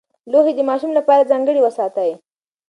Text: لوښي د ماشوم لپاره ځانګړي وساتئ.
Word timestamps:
لوښي 0.31 0.53
د 0.55 0.61
ماشوم 0.69 0.91
لپاره 0.99 1.27
ځانګړي 1.31 1.61
وساتئ. 1.63 2.11